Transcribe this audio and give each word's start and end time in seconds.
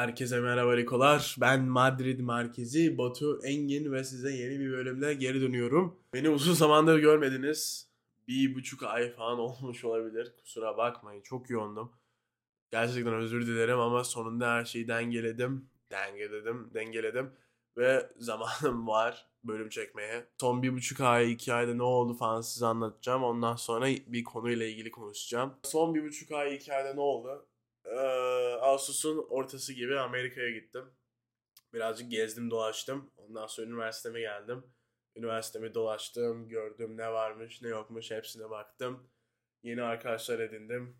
Herkese 0.00 0.40
merhaba 0.40 0.76
Rikolar. 0.76 1.36
Ben 1.40 1.62
Madrid 1.62 2.20
merkezi 2.20 2.98
Batu 2.98 3.40
Engin 3.44 3.92
ve 3.92 4.04
size 4.04 4.32
yeni 4.32 4.60
bir 4.60 4.72
bölümde 4.72 5.14
geri 5.14 5.40
dönüyorum. 5.40 5.96
Beni 6.14 6.28
uzun 6.28 6.52
zamandır 6.52 6.98
görmediniz. 6.98 7.88
Bir 8.28 8.54
buçuk 8.54 8.82
ay 8.82 9.12
falan 9.12 9.38
olmuş 9.38 9.84
olabilir. 9.84 10.32
Kusura 10.36 10.76
bakmayın 10.76 11.22
çok 11.22 11.50
yoğundum. 11.50 11.92
Gerçekten 12.70 13.14
özür 13.14 13.46
dilerim 13.46 13.78
ama 13.78 14.04
sonunda 14.04 14.52
her 14.52 14.64
şeyi 14.64 14.88
dengeledim. 14.88 15.68
Dengeledim, 15.90 16.70
dengeledim. 16.74 17.30
Ve 17.76 18.10
zamanım 18.18 18.86
var 18.86 19.26
bölüm 19.44 19.68
çekmeye. 19.68 20.26
Son 20.40 20.62
bir 20.62 20.72
buçuk 20.72 21.00
ay, 21.00 21.32
iki 21.32 21.52
ayda 21.52 21.74
ne 21.74 21.82
oldu 21.82 22.14
falan 22.14 22.40
size 22.40 22.66
anlatacağım. 22.66 23.24
Ondan 23.24 23.56
sonra 23.56 23.86
bir 23.86 24.24
konuyla 24.24 24.66
ilgili 24.66 24.90
konuşacağım. 24.90 25.54
Son 25.62 25.94
bir 25.94 26.04
buçuk 26.04 26.32
ay, 26.32 26.54
iki 26.54 26.74
ayda 26.74 26.94
ne 26.94 27.00
oldu? 27.00 27.46
Ee, 27.90 27.96
Ağustos'un 28.60 29.26
ortası 29.30 29.72
gibi 29.72 29.98
Amerika'ya 29.98 30.50
gittim. 30.50 30.84
Birazcık 31.74 32.10
gezdim 32.10 32.50
dolaştım. 32.50 33.10
Ondan 33.16 33.46
sonra 33.46 33.66
üniversiteme 33.66 34.20
geldim. 34.20 34.64
Üniversitemi 35.16 35.74
dolaştım, 35.74 36.48
gördüm 36.48 36.96
ne 36.96 37.12
varmış 37.12 37.62
ne 37.62 37.68
yokmuş 37.68 38.10
hepsine 38.10 38.50
baktım. 38.50 39.10
Yeni 39.62 39.82
arkadaşlar 39.82 40.38
edindim. 40.38 40.96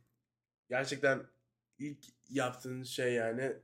Gerçekten 0.69 1.27
ilk 1.79 2.05
yaptığın 2.29 2.83
şey 2.83 3.13
yani 3.13 3.57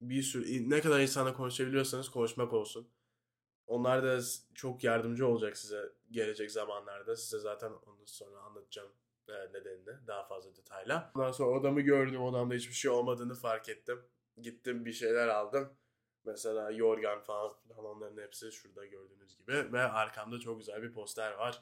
bir 0.00 0.22
sürü 0.22 0.70
ne 0.70 0.80
kadar 0.80 1.00
insana 1.00 1.32
konuşabiliyorsanız 1.34 2.08
konuşmak 2.08 2.52
olsun. 2.52 2.90
Onlar 3.66 4.02
da 4.02 4.20
çok 4.54 4.84
yardımcı 4.84 5.26
olacak 5.26 5.56
size 5.56 5.92
gelecek 6.10 6.50
zamanlarda. 6.50 7.16
Size 7.16 7.38
zaten 7.38 7.70
onu 7.70 8.06
sonra 8.06 8.38
anlatacağım 8.38 8.88
e, 8.88 9.05
nedenini 9.32 10.06
daha 10.06 10.24
fazla 10.24 10.56
detayla. 10.56 11.12
Ondan 11.14 11.32
sonra 11.32 11.50
odamı 11.50 11.80
gördüm. 11.80 12.22
Odamda 12.22 12.54
hiçbir 12.54 12.74
şey 12.74 12.90
olmadığını 12.90 13.34
fark 13.34 13.68
ettim. 13.68 14.02
Gittim 14.42 14.84
bir 14.84 14.92
şeyler 14.92 15.28
aldım. 15.28 15.72
Mesela 16.24 16.70
yorgan 16.70 17.20
falan 17.20 17.52
filan 17.54 17.84
onların 17.84 18.22
hepsi 18.22 18.52
şurada 18.52 18.86
gördüğünüz 18.86 19.36
gibi. 19.36 19.72
Ve 19.72 19.80
arkamda 19.80 20.40
çok 20.40 20.58
güzel 20.58 20.82
bir 20.82 20.92
poster 20.92 21.32
var. 21.32 21.60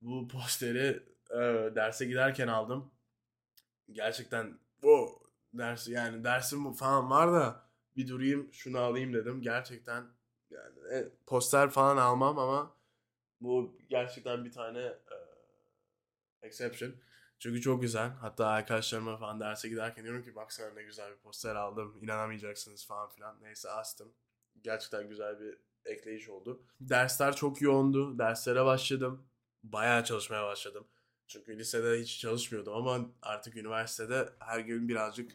Bu 0.00 0.28
posteri 0.28 1.02
e, 1.30 1.36
derse 1.74 2.06
giderken 2.06 2.48
aldım. 2.48 2.90
Gerçekten 3.92 4.58
bu 4.82 5.22
dersi 5.52 5.92
yani 5.92 6.24
dersim 6.24 6.72
falan 6.72 7.10
var 7.10 7.32
da 7.32 7.66
bir 7.96 8.08
durayım 8.08 8.52
şunu 8.52 8.78
alayım 8.78 9.14
dedim. 9.14 9.42
Gerçekten 9.42 10.04
yani 10.50 10.78
e, 10.92 11.08
poster 11.26 11.70
falan 11.70 11.96
almam 11.96 12.38
ama 12.38 12.76
bu 13.40 13.78
gerçekten 13.88 14.44
bir 14.44 14.52
tane 14.52 14.80
e, 14.80 15.25
exception. 16.46 16.94
Çünkü 17.38 17.60
çok 17.60 17.82
güzel. 17.82 18.10
Hatta 18.10 18.46
arkadaşlarıma 18.46 19.16
falan 19.16 19.40
derse 19.40 19.68
giderken 19.68 20.04
diyorum 20.04 20.22
ki 20.22 20.34
baksana 20.34 20.70
ne 20.74 20.82
güzel 20.82 21.12
bir 21.12 21.16
poster 21.16 21.54
aldım. 21.54 21.98
İnanamayacaksınız 22.02 22.86
falan 22.86 23.08
filan. 23.08 23.42
Neyse 23.42 23.70
astım. 23.70 24.12
Gerçekten 24.62 25.08
güzel 25.08 25.40
bir 25.40 25.58
ekleyiş 25.84 26.28
oldu. 26.28 26.62
Dersler 26.80 27.36
çok 27.36 27.62
yoğundu. 27.62 28.18
Derslere 28.18 28.64
başladım. 28.64 29.28
Bayağı 29.62 30.04
çalışmaya 30.04 30.44
başladım. 30.44 30.86
Çünkü 31.26 31.58
lisede 31.58 32.00
hiç 32.00 32.18
çalışmıyordum 32.18 32.74
ama 32.74 33.10
artık 33.22 33.56
üniversitede 33.56 34.28
her 34.38 34.60
gün 34.60 34.88
birazcık 34.88 35.32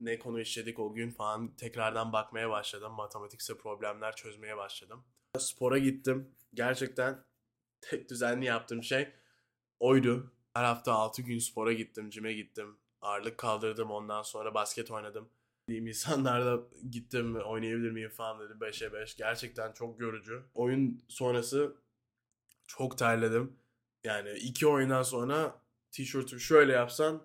ne 0.00 0.18
konu 0.18 0.40
işledik 0.40 0.78
o 0.78 0.94
gün 0.94 1.10
falan 1.10 1.56
tekrardan 1.56 2.12
bakmaya 2.12 2.50
başladım. 2.50 2.92
Matematiksel 2.92 3.56
problemler 3.56 4.16
çözmeye 4.16 4.56
başladım. 4.56 5.04
Spora 5.38 5.78
gittim. 5.78 6.34
Gerçekten 6.54 7.24
tek 7.80 8.10
düzenli 8.10 8.44
yaptığım 8.44 8.82
şey 8.82 9.08
oydu. 9.80 10.32
Her 10.54 10.64
hafta 10.64 10.92
6 10.92 11.22
gün 11.22 11.38
spora 11.38 11.72
gittim, 11.72 12.10
cime 12.10 12.32
gittim. 12.32 12.76
Ağırlık 13.00 13.38
kaldırdım 13.38 13.90
ondan 13.90 14.22
sonra 14.22 14.54
basket 14.54 14.90
oynadım. 14.90 15.28
Diyeyim 15.68 15.86
insanlarla 15.86 16.60
gittim 16.90 17.36
oynayabilir 17.36 17.90
miyim 17.90 18.10
falan 18.10 18.40
dedim 18.40 18.58
5'e 18.60 18.92
5. 18.92 19.16
Gerçekten 19.16 19.72
çok 19.72 19.98
görücü. 19.98 20.42
Oyun 20.54 21.02
sonrası 21.08 21.76
çok 22.66 22.98
terledim. 22.98 23.52
Yani 24.04 24.30
iki 24.32 24.66
oyundan 24.66 25.02
sonra 25.02 25.60
tişörtümü 25.90 26.40
şöyle 26.40 26.72
yapsan 26.72 27.22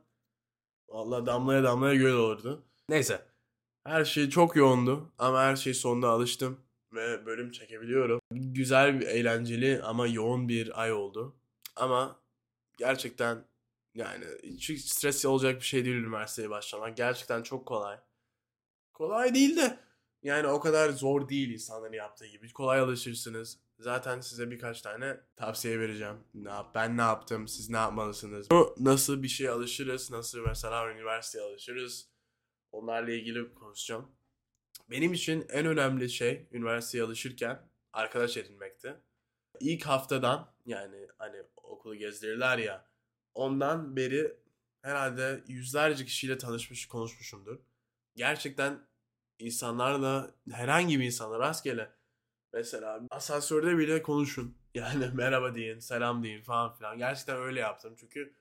Valla 0.89 1.25
damlaya 1.25 1.63
damlaya 1.63 1.95
göl 1.95 2.13
olurdu. 2.13 2.63
Neyse. 2.89 3.21
Her 3.83 4.05
şey 4.05 4.29
çok 4.29 4.55
yoğundu 4.55 5.11
ama 5.17 5.41
her 5.41 5.55
şey 5.55 5.73
sonunda 5.73 6.09
alıştım 6.09 6.59
ve 6.94 7.25
bölüm 7.25 7.51
çekebiliyorum. 7.51 8.19
Güzel, 8.31 9.01
eğlenceli 9.01 9.81
ama 9.83 10.07
yoğun 10.07 10.49
bir 10.49 10.81
ay 10.81 10.91
oldu. 10.94 11.35
Ama 11.75 12.19
gerçekten 12.77 13.45
yani 13.95 14.25
hiç 14.43 14.85
stres 14.85 15.25
olacak 15.25 15.55
bir 15.55 15.65
şey 15.65 15.85
değil 15.85 15.95
üniversiteye 15.95 16.49
başlamak. 16.49 16.97
Gerçekten 16.97 17.43
çok 17.43 17.65
kolay. 17.65 17.99
Kolay 18.93 19.33
değil 19.33 19.57
de 19.57 19.79
yani 20.23 20.47
o 20.47 20.59
kadar 20.59 20.89
zor 20.89 21.29
değil 21.29 21.49
insanların 21.49 21.93
yaptığı 21.93 22.27
gibi. 22.27 22.53
Kolay 22.53 22.79
alışırsınız. 22.79 23.59
Zaten 23.79 24.19
size 24.21 24.51
birkaç 24.51 24.81
tane 24.81 25.17
tavsiye 25.35 25.79
vereceğim. 25.79 26.17
Ne 26.33 26.49
yap, 26.49 26.75
ben 26.75 26.97
ne 26.97 27.01
yaptım, 27.01 27.47
siz 27.47 27.69
ne 27.69 27.77
yapmalısınız? 27.77 28.47
Nasıl 28.77 29.23
bir 29.23 29.27
şey 29.27 29.49
alışırız, 29.49 30.11
nasıl 30.11 30.39
mesela 30.39 30.91
üniversiteye 30.91 31.45
alışırız? 31.45 32.09
Onlarla 32.71 33.11
ilgili 33.11 33.53
konuşacağım. 33.53 34.11
Benim 34.89 35.13
için 35.13 35.45
en 35.49 35.65
önemli 35.65 36.09
şey 36.09 36.47
üniversiteye 36.51 37.03
alışırken 37.03 37.69
arkadaş 37.94 38.38
edinmekti. 38.38 38.95
İlk 39.59 39.85
haftadan 39.85 40.53
yani 40.65 41.07
hani 41.17 41.43
okulu 41.63 41.95
gezdirirler 41.95 42.57
ya 42.57 42.85
ondan 43.33 43.95
beri 43.95 44.37
herhalde 44.81 45.43
yüzlerce 45.47 46.05
kişiyle 46.05 46.37
tanışmış 46.37 46.87
konuşmuşumdur. 46.87 47.59
Gerçekten 48.15 48.87
insanlarla 49.39 50.31
herhangi 50.51 50.99
bir 50.99 51.05
insanla 51.05 51.39
rastgele 51.39 51.91
mesela 52.53 53.01
asansörde 53.09 53.77
bile 53.77 54.01
konuşun. 54.01 54.57
Yani 54.77 55.07
merhaba 55.13 55.55
deyin, 55.55 55.79
selam 55.79 56.23
deyin 56.23 56.43
falan 56.43 56.73
filan. 56.75 56.97
Gerçekten 56.97 57.37
öyle 57.37 57.59
yaptım 57.59 57.95
çünkü 57.99 58.33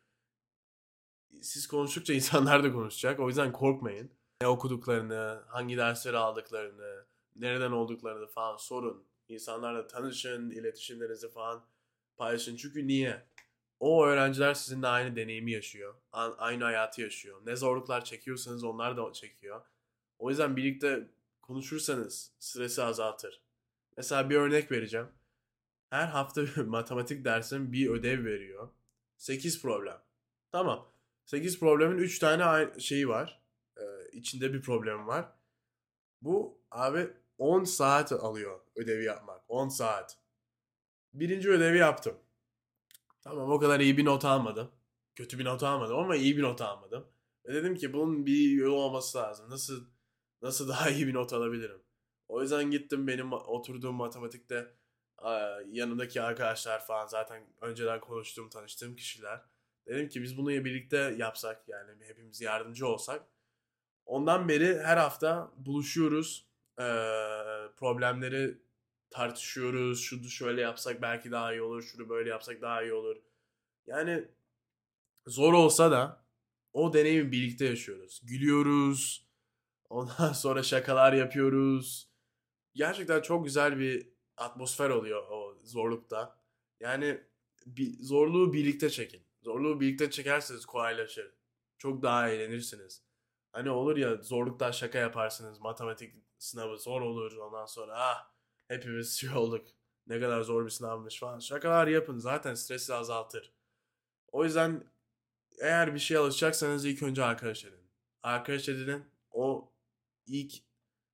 siz 1.42 1.66
konuştukça 1.66 2.12
insanlar 2.14 2.64
da 2.64 2.72
konuşacak. 2.72 3.20
O 3.20 3.28
yüzden 3.28 3.52
korkmayın. 3.52 4.10
Ne 4.40 4.48
okuduklarını, 4.48 5.42
hangi 5.48 5.76
dersleri 5.76 6.16
aldıklarını, 6.16 7.06
nereden 7.36 7.72
olduklarını 7.72 8.26
falan 8.26 8.56
sorun. 8.56 9.06
İnsanlarla 9.28 9.86
tanışın, 9.86 10.50
iletişimlerinizi 10.50 11.28
falan 11.28 11.66
paylaşın. 12.16 12.56
Çünkü 12.56 12.86
niye? 12.86 13.26
O 13.80 14.04
öğrenciler 14.06 14.54
sizinle 14.54 14.86
aynı 14.86 15.16
deneyimi 15.16 15.52
yaşıyor. 15.52 15.94
Aynı 16.12 16.64
hayatı 16.64 17.00
yaşıyor. 17.00 17.40
Ne 17.44 17.56
zorluklar 17.56 18.04
çekiyorsanız 18.04 18.64
onlar 18.64 18.96
da 18.96 19.12
çekiyor. 19.12 19.62
O 20.18 20.30
yüzden 20.30 20.56
birlikte 20.56 21.08
konuşursanız 21.42 22.32
stresi 22.38 22.82
azaltır. 22.82 23.42
Mesela 23.96 24.30
bir 24.30 24.36
örnek 24.36 24.72
vereceğim. 24.72 25.08
Her 25.90 26.06
hafta 26.06 26.42
matematik 26.66 27.24
dersim 27.24 27.72
bir 27.72 27.90
ödev 27.90 28.24
veriyor. 28.24 28.68
8 29.16 29.62
problem. 29.62 30.02
Tamam. 30.52 30.92
8 31.24 31.60
problemin 31.60 31.98
3 31.98 32.18
tane 32.18 32.80
şeyi 32.80 33.08
var. 33.08 33.42
Ee, 33.76 33.82
içinde 34.12 34.52
bir 34.52 34.62
problem 34.62 35.06
var. 35.06 35.32
Bu 36.22 36.60
abi 36.70 37.08
10 37.38 37.64
saat 37.64 38.12
alıyor 38.12 38.60
ödevi 38.76 39.04
yapmak. 39.04 39.44
10 39.48 39.68
saat. 39.68 40.18
Birinci 41.14 41.50
ödevi 41.50 41.78
yaptım. 41.78 42.16
Tamam 43.22 43.50
o 43.50 43.58
kadar 43.58 43.80
iyi 43.80 43.96
bir 43.98 44.04
not 44.04 44.24
almadım. 44.24 44.70
Kötü 45.14 45.38
bir 45.38 45.44
not 45.44 45.62
almadım 45.62 45.98
ama 45.98 46.16
iyi 46.16 46.36
bir 46.36 46.42
not 46.42 46.60
almadım. 46.60 47.06
Ve 47.44 47.54
dedim 47.54 47.74
ki 47.76 47.92
bunun 47.92 48.26
bir 48.26 48.50
yolu 48.50 48.76
olması 48.76 49.18
lazım. 49.18 49.50
Nasıl 49.50 49.84
nasıl 50.42 50.68
daha 50.74 50.90
iyi 50.90 51.06
bir 51.06 51.14
not 51.14 51.32
alabilirim? 51.32 51.82
O 52.28 52.42
yüzden 52.42 52.70
gittim 52.70 53.06
benim 53.06 53.32
oturduğum 53.32 53.94
matematikte 53.94 54.74
yanındaki 55.66 56.22
arkadaşlar 56.22 56.86
falan 56.86 57.06
zaten 57.06 57.46
önceden 57.60 58.00
konuştuğum, 58.00 58.48
tanıştığım 58.50 58.96
kişiler. 58.96 59.40
Dedim 59.86 60.08
ki 60.08 60.22
biz 60.22 60.38
bunu 60.38 60.48
birlikte 60.48 61.14
yapsak 61.18 61.68
yani 61.68 62.04
hepimiz 62.04 62.40
yardımcı 62.40 62.86
olsak. 62.86 63.26
Ondan 64.06 64.48
beri 64.48 64.78
her 64.78 64.96
hafta 64.96 65.52
buluşuyoruz. 65.56 66.45
Ee, 66.80 66.82
problemleri 67.76 68.58
tartışıyoruz. 69.10 70.00
Şunu 70.02 70.28
şöyle 70.28 70.60
yapsak 70.60 71.02
belki 71.02 71.30
daha 71.30 71.52
iyi 71.52 71.62
olur. 71.62 71.82
Şunu 71.82 72.08
böyle 72.08 72.30
yapsak 72.30 72.62
daha 72.62 72.82
iyi 72.82 72.92
olur. 72.92 73.16
Yani 73.86 74.28
zor 75.26 75.52
olsa 75.52 75.90
da 75.90 76.24
o 76.72 76.92
deneyimi 76.92 77.32
birlikte 77.32 77.64
yaşıyoruz. 77.64 78.20
Gülüyoruz. 78.24 79.26
Ondan 79.90 80.32
sonra 80.32 80.62
şakalar 80.62 81.12
yapıyoruz. 81.12 82.10
Gerçekten 82.74 83.22
çok 83.22 83.44
güzel 83.44 83.78
bir 83.78 84.08
atmosfer 84.36 84.90
oluyor 84.90 85.28
o 85.30 85.58
zorlukta. 85.64 86.38
Yani 86.80 87.20
bir, 87.66 87.98
zorluğu 88.00 88.52
birlikte 88.52 88.90
çekin. 88.90 89.22
Zorluğu 89.42 89.80
birlikte 89.80 90.10
çekerseniz 90.10 90.66
kolaylaşır. 90.66 91.34
Çok 91.78 92.02
daha 92.02 92.28
eğlenirsiniz. 92.30 93.05
Hani 93.56 93.70
olur 93.70 93.96
ya 93.96 94.16
zorluktan 94.16 94.70
şaka 94.70 94.98
yaparsınız. 94.98 95.60
Matematik 95.60 96.14
sınavı 96.38 96.78
zor 96.78 97.00
olur. 97.00 97.36
Ondan 97.36 97.66
sonra 97.66 97.92
ah 97.96 98.30
hepimiz 98.68 99.12
şey 99.20 99.30
olduk. 99.30 99.66
Ne 100.06 100.20
kadar 100.20 100.42
zor 100.42 100.64
bir 100.64 100.70
sınavmış 100.70 101.18
falan. 101.20 101.38
Şakalar 101.38 101.86
yapın. 101.86 102.18
Zaten 102.18 102.54
stresi 102.54 102.94
azaltır. 102.94 103.52
O 104.32 104.44
yüzden 104.44 104.84
eğer 105.60 105.94
bir 105.94 105.98
şey 105.98 106.16
alışacaksanız 106.16 106.84
ilk 106.84 107.02
önce 107.02 107.24
arkadaş 107.24 107.64
edin. 107.64 107.80
Arkadaş 108.22 108.68
edinin 108.68 109.04
o 109.32 109.72
ilk 110.26 110.54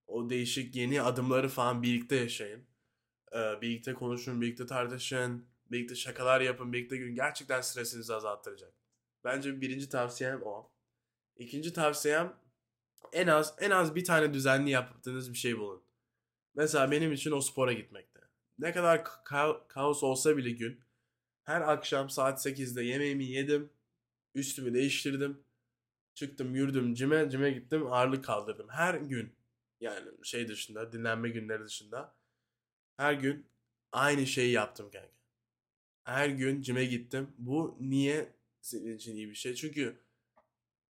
O 0.06 0.30
değişik 0.30 0.76
yeni 0.76 1.02
adımları 1.02 1.48
falan 1.48 1.82
birlikte 1.82 2.16
yaşayın. 2.16 2.66
Ee, 3.34 3.62
birlikte 3.62 3.94
konuşun, 3.94 4.40
birlikte 4.40 4.66
tartışın, 4.66 5.48
birlikte 5.70 5.94
şakalar 5.94 6.40
yapın, 6.40 6.72
birlikte 6.72 6.96
gün 6.96 7.14
gerçekten 7.14 7.60
stresinizi 7.60 8.14
azalttıracak. 8.14 8.74
Bence 9.24 9.60
birinci 9.60 9.88
tavsiyem 9.88 10.42
o. 10.44 10.71
İkinci 11.36 11.72
tavsiyem 11.72 12.36
en 13.12 13.26
az 13.26 13.54
en 13.60 13.70
az 13.70 13.94
bir 13.94 14.04
tane 14.04 14.34
düzenli 14.34 14.70
yaptığınız 14.70 15.32
bir 15.32 15.38
şey 15.38 15.58
bulun. 15.58 15.84
Mesela 16.54 16.90
benim 16.90 17.12
için 17.12 17.32
o 17.32 17.40
spora 17.40 17.72
gitmekte. 17.72 18.20
Ne 18.58 18.72
kadar 18.72 18.98
ka- 18.98 19.68
kaos 19.68 20.02
olsa 20.02 20.36
bile 20.36 20.50
gün 20.50 20.80
her 21.44 21.60
akşam 21.60 22.10
saat 22.10 22.42
8'de 22.42 22.84
yemeğimi 22.84 23.24
yedim, 23.24 23.72
üstümü 24.34 24.74
değiştirdim, 24.74 25.44
çıktım 26.14 26.54
yürüdüm 26.54 26.94
cime, 26.94 27.30
cime 27.30 27.50
gittim 27.50 27.86
ağırlık 27.92 28.24
kaldırdım. 28.24 28.68
Her 28.70 28.94
gün 28.94 29.36
yani 29.80 30.10
şey 30.24 30.48
dışında 30.48 30.92
dinlenme 30.92 31.28
günleri 31.30 31.64
dışında 31.64 32.16
her 32.96 33.14
gün 33.14 33.46
aynı 33.92 34.26
şeyi 34.26 34.52
yaptım 34.52 34.90
kanka. 34.92 35.08
Her 36.04 36.28
gün 36.28 36.62
cime 36.62 36.84
gittim. 36.84 37.28
Bu 37.38 37.76
niye 37.80 38.34
senin 38.60 38.96
için 38.96 39.16
iyi 39.16 39.30
bir 39.30 39.34
şey? 39.34 39.54
Çünkü 39.54 40.00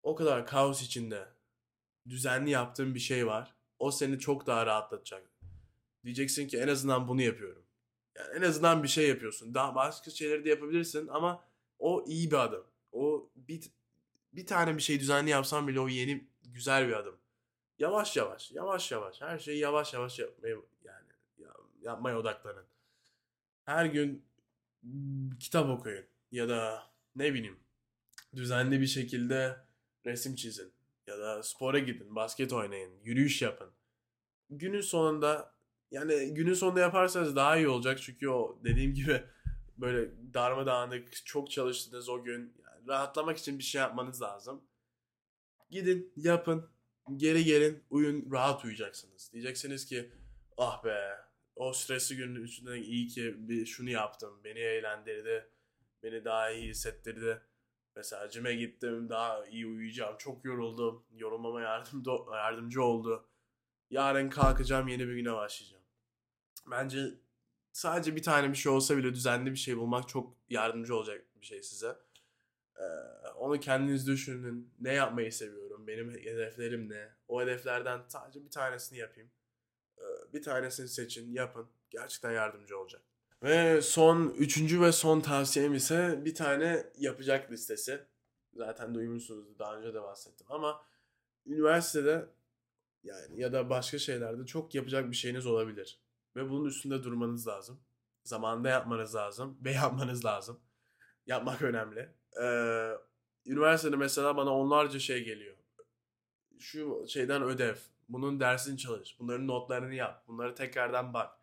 o 0.03 0.15
kadar 0.15 0.47
kaos 0.47 0.81
içinde 0.81 1.27
düzenli 2.09 2.49
yaptığın 2.49 2.95
bir 2.95 2.99
şey 2.99 3.27
var. 3.27 3.55
O 3.79 3.91
seni 3.91 4.19
çok 4.19 4.47
daha 4.47 4.65
rahatlatacak. 4.65 5.31
Diyeceksin 6.03 6.47
ki 6.47 6.57
en 6.57 6.67
azından 6.67 7.07
bunu 7.07 7.21
yapıyorum. 7.21 7.65
Yani 8.17 8.37
en 8.37 8.41
azından 8.41 8.83
bir 8.83 8.87
şey 8.87 9.09
yapıyorsun. 9.09 9.53
Daha 9.53 9.75
başka 9.75 10.11
şeyleri 10.11 10.45
de 10.45 10.49
yapabilirsin 10.49 11.07
ama 11.07 11.45
o 11.79 12.05
iyi 12.07 12.31
bir 12.31 12.43
adım. 12.43 12.65
O 12.91 13.29
bir, 13.35 13.63
bir 14.33 14.45
tane 14.45 14.77
bir 14.77 14.81
şey 14.81 14.99
düzenli 14.99 15.29
yapsan 15.29 15.67
bile 15.67 15.79
o 15.79 15.87
yeni 15.87 16.27
güzel 16.43 16.87
bir 16.87 16.93
adım. 16.93 17.17
Yavaş 17.79 18.17
yavaş, 18.17 18.51
yavaş 18.51 18.91
yavaş. 18.91 19.21
Her 19.21 19.39
şeyi 19.39 19.59
yavaş 19.59 19.93
yavaş 19.93 20.19
yapmaya 20.19 20.55
yani 20.83 21.07
yapmaya 21.81 22.17
odaklanın. 22.17 22.65
Her 23.65 23.85
gün 23.85 24.25
kitap 25.39 25.69
okuyun 25.69 26.05
ya 26.31 26.49
da 26.49 26.83
ne 27.15 27.33
bileyim 27.33 27.59
düzenli 28.35 28.81
bir 28.81 28.87
şekilde 28.87 29.57
resim 30.05 30.35
çizin 30.35 30.73
ya 31.07 31.19
da 31.19 31.43
spora 31.43 31.79
gidin, 31.79 32.15
basket 32.15 32.53
oynayın, 32.53 32.91
yürüyüş 33.03 33.41
yapın. 33.41 33.69
Günün 34.49 34.81
sonunda 34.81 35.55
yani 35.91 36.33
günün 36.33 36.53
sonunda 36.53 36.79
yaparsanız 36.79 37.35
daha 37.35 37.57
iyi 37.57 37.67
olacak 37.67 38.01
çünkü 38.01 38.29
o 38.29 38.59
dediğim 38.63 38.93
gibi 38.93 39.23
böyle 39.77 40.11
darmadağınık 40.33 41.25
çok 41.25 41.51
çalıştınız 41.51 42.09
o 42.09 42.23
gün 42.23 42.53
yani 42.65 42.87
rahatlamak 42.87 43.37
için 43.37 43.59
bir 43.59 43.63
şey 43.63 43.81
yapmanız 43.81 44.21
lazım. 44.21 44.61
Gidin 45.69 46.13
yapın 46.15 46.69
geri 47.15 47.43
gelin 47.43 47.83
uyun 47.89 48.31
rahat 48.31 48.63
uyuyacaksınız. 48.65 49.33
Diyeceksiniz 49.33 49.85
ki 49.85 50.11
ah 50.57 50.83
be 50.83 51.17
o 51.55 51.73
stresli 51.73 52.15
günün 52.15 52.43
üstünde 52.43 52.79
iyi 52.79 53.07
ki 53.07 53.35
bir 53.37 53.65
şunu 53.65 53.89
yaptım 53.89 54.41
beni 54.43 54.59
eğlendirdi 54.59 55.49
beni 56.03 56.25
daha 56.25 56.51
iyi 56.51 56.69
hissettirdi. 56.69 57.41
Mesela 57.95 58.29
cime 58.29 58.55
gittim 58.55 59.09
daha 59.09 59.45
iyi 59.45 59.67
uyuyacağım 59.67 60.15
çok 60.17 60.45
yoruldum 60.45 61.03
yorulmama 61.11 61.61
yardım 61.61 62.03
yardımcı 62.33 62.83
oldu. 62.83 63.27
Yarın 63.89 64.29
kalkacağım 64.29 64.87
yeni 64.87 65.07
bir 65.07 65.13
güne 65.13 65.33
başlayacağım. 65.33 65.83
Bence 66.71 66.99
sadece 67.73 68.15
bir 68.15 68.23
tane 68.23 68.49
bir 68.49 68.55
şey 68.55 68.71
olsa 68.71 68.97
bile 68.97 69.13
düzenli 69.13 69.51
bir 69.51 69.57
şey 69.57 69.77
bulmak 69.77 70.09
çok 70.09 70.37
yardımcı 70.49 70.95
olacak 70.95 71.25
bir 71.41 71.45
şey 71.45 71.63
size. 71.63 71.97
Ee, 72.77 72.83
onu 73.35 73.59
kendiniz 73.59 74.07
düşünün. 74.07 74.73
Ne 74.79 74.93
yapmayı 74.93 75.33
seviyorum? 75.33 75.87
Benim 75.87 76.11
hedeflerim 76.11 76.89
ne? 76.89 77.09
O 77.27 77.41
hedeflerden 77.41 78.01
sadece 78.07 78.45
bir 78.45 78.49
tanesini 78.49 78.99
yapayım. 78.99 79.31
Ee, 79.97 80.03
bir 80.33 80.41
tanesini 80.41 80.87
seçin, 80.87 81.33
yapın. 81.33 81.69
Gerçekten 81.89 82.31
yardımcı 82.31 82.79
olacak. 82.79 83.01
Ve 83.43 83.81
son, 83.81 84.29
üçüncü 84.29 84.81
ve 84.81 84.91
son 84.91 85.21
tavsiyem 85.21 85.73
ise 85.73 86.21
bir 86.25 86.35
tane 86.35 86.83
yapacak 86.97 87.51
listesi. 87.51 88.05
Zaten 88.53 88.95
duymuşsunuz 88.95 89.59
daha 89.59 89.77
önce 89.77 89.93
de 89.93 90.01
bahsettim 90.01 90.47
ama 90.49 90.81
üniversitede 91.45 92.29
yani 93.03 93.41
ya 93.41 93.53
da 93.53 93.69
başka 93.69 93.99
şeylerde 93.99 94.45
çok 94.45 94.75
yapacak 94.75 95.11
bir 95.11 95.15
şeyiniz 95.15 95.45
olabilir. 95.45 95.99
Ve 96.35 96.49
bunun 96.49 96.65
üstünde 96.65 97.03
durmanız 97.03 97.47
lazım. 97.47 97.79
Zamanında 98.23 98.69
yapmanız 98.69 99.15
lazım 99.15 99.57
ve 99.65 99.71
yapmanız 99.71 100.25
lazım. 100.25 100.59
Yapmak 101.25 101.61
önemli. 101.61 102.09
Ee, 102.41 102.91
üniversitede 103.45 103.95
mesela 103.95 104.37
bana 104.37 104.55
onlarca 104.55 104.99
şey 104.99 105.23
geliyor. 105.23 105.57
Şu 106.59 107.05
şeyden 107.07 107.43
ödev, 107.43 107.75
bunun 108.09 108.39
dersini 108.39 108.77
çalış, 108.77 109.19
bunların 109.19 109.47
notlarını 109.47 109.93
yap, 109.93 110.23
bunları 110.27 110.55
tekrardan 110.55 111.13
bak. 111.13 111.40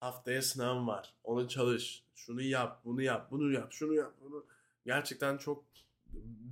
Haftaya 0.00 0.42
sınavım 0.42 0.88
var, 0.88 1.14
onu 1.24 1.48
çalış, 1.48 2.04
şunu 2.14 2.42
yap, 2.42 2.80
bunu 2.84 3.02
yap, 3.02 3.30
bunu 3.30 3.52
yap, 3.52 3.72
şunu 3.72 3.94
yap, 3.94 4.14
bunu. 4.20 4.46
Gerçekten 4.86 5.36
çok 5.36 5.64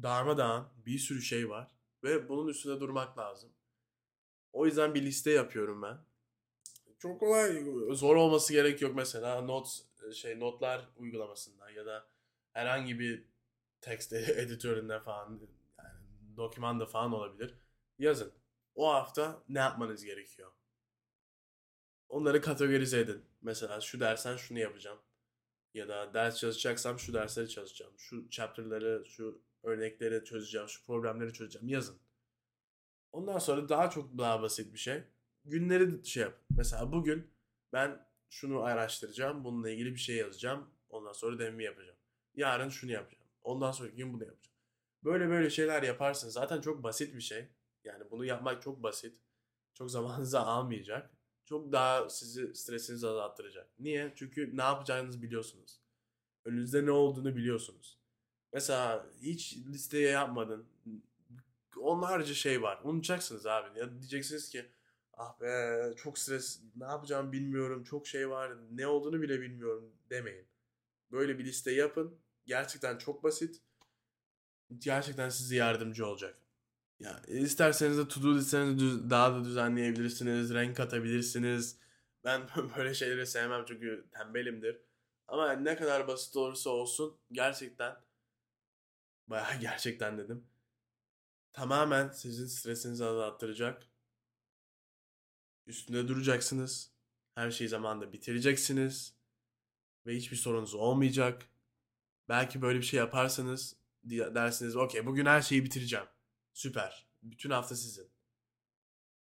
darmadağın 0.03 0.67
bir 0.87 0.99
sürü 0.99 1.23
şey 1.23 1.49
var 1.49 1.71
ve 2.05 2.29
bunun 2.29 2.49
üstünde 2.49 2.81
durmak 2.81 3.19
lazım. 3.19 3.51
O 4.53 4.67
yüzden 4.67 4.95
bir 4.95 5.03
liste 5.03 5.31
yapıyorum 5.31 5.83
ben. 5.83 5.99
Çok 6.99 7.21
kolay, 7.21 7.65
zor 7.91 8.17
olması 8.17 8.53
gerek 8.53 8.83
yok 8.83 8.97
mesela 8.97 9.41
not 9.41 9.69
şey 10.15 10.41
notlar 10.41 10.89
uygulamasında 10.97 11.71
ya 11.71 11.87
da 11.87 12.07
herhangi 12.53 12.99
bir 12.99 13.25
text 13.81 14.13
editöründe 14.13 15.01
falan 15.01 15.41
yani 15.79 16.37
dokümanda 16.37 16.87
falan 16.87 17.13
olabilir. 17.13 17.55
Yazın. 17.99 18.33
O 18.75 18.93
hafta 18.93 19.43
ne 19.49 19.59
yapmanız 19.59 20.05
gerekiyor? 20.05 20.53
Onları 22.09 22.41
kategorize 22.41 23.01
edin. 23.01 23.25
Mesela 23.43 23.81
şu 23.81 24.01
dersen 24.01 24.37
şunu 24.37 24.59
yapacağım. 24.59 24.99
Ya 25.75 25.89
da 25.89 26.15
ders 26.15 26.37
çalışacaksam 26.37 26.99
şu 26.99 27.15
dersleri 27.15 27.49
çalışacağım. 27.49 27.93
Şu 27.99 28.31
chapter'ları, 28.31 29.05
şu 29.07 29.43
örnekleri 29.63 30.25
çözeceğim. 30.25 30.69
Şu 30.69 30.87
problemleri 30.87 31.33
çözeceğim. 31.33 31.69
Yazın. 31.69 31.99
Ondan 33.13 33.39
sonra 33.39 33.69
daha 33.69 33.91
çok 33.91 34.19
daha 34.19 34.43
basit 34.43 34.73
bir 34.73 34.79
şey. 34.79 35.03
Günleri 35.45 36.07
şey 36.07 36.23
yap. 36.23 36.41
Mesela 36.51 36.93
bugün 36.93 37.31
ben 37.73 38.07
şunu 38.31 38.63
araştıracağım. 38.63 39.45
Bununla 39.45 39.71
ilgili 39.71 39.95
bir 39.95 40.01
şey 40.01 40.17
yazacağım. 40.17 40.71
Ondan 40.91 41.13
sonra 41.13 41.39
demimi 41.39 41.65
yapacağım. 41.65 41.99
Yarın 42.35 42.69
şunu 42.69 42.93
yapacağım. 42.93 43.25
Ondan 43.43 43.73
sonraki 43.73 43.97
gün 43.97 44.13
bunu 44.13 44.25
yapacağım. 44.25 44.57
Böyle 45.05 45.29
böyle 45.29 45.51
şeyler 45.51 45.83
yaparsın. 45.83 46.29
Zaten 46.29 46.61
çok 46.61 46.83
basit 46.83 47.15
bir 47.15 47.21
şey. 47.21 47.49
Yani 47.85 48.11
bunu 48.11 48.25
yapmak 48.25 48.63
çok 48.63 48.83
basit. 48.83 49.19
Çok 49.75 49.91
zamanınızı 49.91 50.41
almayacak. 50.41 51.18
Çok 51.49 51.73
daha 51.73 52.11
sizi 52.11 52.55
stresinizi 52.55 53.09
azalttıracak. 53.09 53.69
Niye? 53.79 54.13
Çünkü 54.17 54.57
ne 54.57 54.63
yapacağınızı 54.63 55.23
biliyorsunuz. 55.23 55.81
Önünüzde 56.45 56.87
ne 56.87 56.91
olduğunu 56.91 57.37
biliyorsunuz. 57.37 57.99
Mesela 58.53 59.07
hiç 59.23 59.57
listeye 59.57 60.11
yapmadın. 60.11 60.67
Onlarca 61.81 62.35
şey 62.35 62.63
var. 62.63 62.81
Unutacaksınız 62.85 63.47
abi. 63.47 63.79
Ya 63.79 63.91
diyeceksiniz 63.99 64.51
ki 64.51 64.67
ah 65.13 65.41
be 65.41 65.81
çok 65.97 66.19
stres 66.19 66.61
ne 66.77 66.85
yapacağım 66.85 67.33
bilmiyorum. 67.33 67.85
Çok 67.85 68.07
şey 68.07 68.31
var. 68.31 68.53
Ne 68.71 68.87
olduğunu 68.87 69.23
bile 69.23 69.41
bilmiyorum 69.41 69.93
demeyin. 70.11 70.47
Böyle 71.13 71.39
bir 71.39 71.45
liste 71.45 71.73
yapın. 71.73 72.19
Gerçekten 72.47 72.99
çok 72.99 73.23
basit. 73.25 73.61
Gerçekten 74.79 75.29
size 75.29 75.57
yardımcı 75.57 76.07
olacak. 76.07 76.39
Ya 77.01 77.23
isterseniz 77.29 77.99
de 77.99 78.09
to-do 78.09 78.35
listenizi 78.35 79.11
daha 79.11 79.35
da 79.35 79.45
düzenleyebilirsiniz, 79.45 80.55
renk 80.55 80.77
katabilirsiniz. 80.77 81.79
Ben 82.25 82.43
böyle 82.77 82.95
şeyleri 82.95 83.27
sevmem 83.27 83.65
çünkü 83.69 84.09
tembelimdir. 84.13 84.81
Ama 85.29 85.53
ne 85.53 85.77
kadar 85.77 86.09
basit 86.09 86.37
olursa 86.37 86.71
olsun 86.71 87.19
gerçekten 87.33 87.97
bayağı 89.27 89.57
gerçekten 89.61 90.19
dedim. 90.19 90.47
Tamamen 91.53 92.09
sizin 92.09 92.47
stresinizi 92.47 93.05
azalttıracak. 93.05 93.83
Üstünde 95.67 96.09
duracaksınız. 96.09 96.93
Her 97.35 97.51
şeyi 97.51 97.69
zamanında 97.69 98.13
bitireceksiniz. 98.13 99.15
Ve 100.07 100.17
hiçbir 100.17 100.37
sorunuz 100.37 100.75
olmayacak. 100.75 101.43
Belki 102.29 102.63
böyle 102.63 102.79
bir 102.79 102.85
şey 102.85 102.99
yaparsanız 102.99 103.77
dersiniz 104.05 104.77
okey 104.77 105.07
bugün 105.07 105.27
her 105.27 105.43
şeyi 105.43 105.65
bitireceğim. 105.65 106.07
Süper. 106.59 107.07
Bütün 107.23 107.51
hafta 107.51 107.77
sizin. 107.77 108.11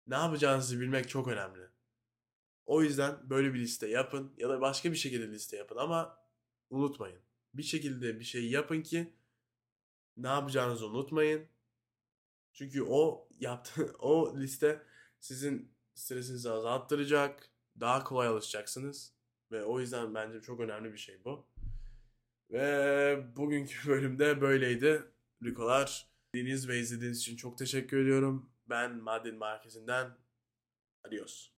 Ne 0.06 0.14
yapacağınızı 0.14 0.80
bilmek 0.80 1.08
çok 1.08 1.28
önemli. 1.28 1.68
O 2.66 2.82
yüzden 2.82 3.30
böyle 3.30 3.54
bir 3.54 3.58
liste 3.58 3.88
yapın 3.88 4.34
ya 4.36 4.48
da 4.48 4.60
başka 4.60 4.92
bir 4.92 4.96
şekilde 4.96 5.28
liste 5.28 5.56
yapın 5.56 5.76
ama 5.76 6.18
unutmayın. 6.70 7.20
Bir 7.54 7.62
şekilde 7.62 8.20
bir 8.20 8.24
şey 8.24 8.50
yapın 8.50 8.82
ki 8.82 9.14
ne 10.16 10.28
yapacağınızı 10.28 10.86
unutmayın. 10.86 11.48
Çünkü 12.52 12.82
o 12.82 13.28
yaptı 13.40 13.94
o 13.98 14.38
liste 14.40 14.86
sizin 15.20 15.74
stresinizi 15.94 16.50
azalttıracak. 16.50 17.50
Daha 17.80 18.04
kolay 18.04 18.28
alışacaksınız. 18.28 19.14
Ve 19.50 19.64
o 19.64 19.80
yüzden 19.80 20.14
bence 20.14 20.40
çok 20.40 20.60
önemli 20.60 20.92
bir 20.92 20.98
şey 20.98 21.24
bu. 21.24 21.46
Ve 22.50 23.36
bugünkü 23.36 23.88
bölümde 23.88 24.40
böyleydi. 24.40 25.02
Rikolar. 25.42 26.13
Dinlediğiniz 26.34 26.68
ve 26.68 26.78
izlediğiniz 26.78 27.18
için 27.18 27.36
çok 27.36 27.58
teşekkür 27.58 28.02
ediyorum. 28.02 28.50
Ben 28.68 28.96
Madrid 28.96 29.34
Merkezi'nden 29.34 30.16
Adios. 31.04 31.50